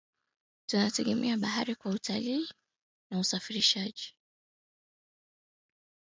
Tunategemea 0.65 1.37
bahari 1.37 1.75
kwa 1.75 1.83
chakula 1.93 1.95
utalii 1.95 2.49
na 3.11 3.19
usafirishaji 3.19 4.15